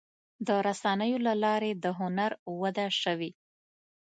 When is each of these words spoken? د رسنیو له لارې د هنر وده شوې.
د 0.47 0.49
رسنیو 0.67 1.23
له 1.27 1.33
لارې 1.43 1.71
د 1.83 1.85
هنر 1.99 2.31
وده 2.61 2.87
شوې. 3.01 3.31